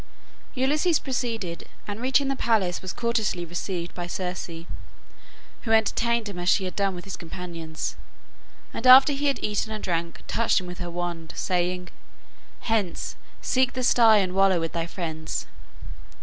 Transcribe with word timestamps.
Ulysses 0.55 0.97
proceeded, 0.97 1.69
and 1.87 2.01
reaching 2.01 2.27
the 2.27 2.35
palace 2.35 2.81
was 2.81 2.91
courteously 2.91 3.45
received 3.45 3.93
by 3.93 4.07
Circe, 4.07 4.47
who 4.47 5.71
entertained 5.71 6.27
him 6.27 6.39
as 6.39 6.49
she 6.49 6.65
had 6.65 6.75
done 6.75 6.97
his 7.03 7.15
companions, 7.15 7.95
and 8.73 8.87
after 8.87 9.13
he 9.13 9.27
had 9.27 9.37
eaten 9.43 9.71
and 9.71 9.83
drank, 9.83 10.23
touched 10.27 10.59
him 10.59 10.65
with 10.65 10.79
her 10.79 10.89
wand, 10.89 11.33
saying, 11.35 11.89
"Hence, 12.61 13.15
seek 13.43 13.73
the 13.73 13.83
sty 13.83 14.17
and 14.17 14.33
wallow 14.33 14.59
with 14.59 14.71
thy 14.71 14.87
friends." 14.87 15.45